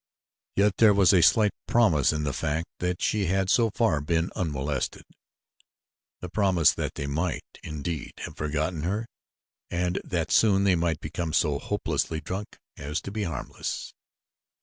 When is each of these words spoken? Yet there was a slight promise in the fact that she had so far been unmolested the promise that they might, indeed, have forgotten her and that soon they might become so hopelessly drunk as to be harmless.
Yet 0.55 0.77
there 0.77 0.95
was 0.95 1.13
a 1.13 1.21
slight 1.21 1.51
promise 1.67 2.11
in 2.11 2.23
the 2.23 2.33
fact 2.33 2.65
that 2.79 3.03
she 3.03 3.27
had 3.27 3.51
so 3.51 3.69
far 3.69 4.01
been 4.01 4.31
unmolested 4.35 5.03
the 6.21 6.27
promise 6.29 6.71
that 6.73 6.95
they 6.95 7.05
might, 7.05 7.45
indeed, 7.61 8.13
have 8.25 8.35
forgotten 8.35 8.81
her 8.81 9.05
and 9.69 10.01
that 10.03 10.31
soon 10.31 10.63
they 10.63 10.73
might 10.75 11.01
become 11.01 11.33
so 11.33 11.59
hopelessly 11.59 12.19
drunk 12.19 12.57
as 12.77 12.99
to 13.01 13.11
be 13.11 13.25
harmless. 13.25 13.93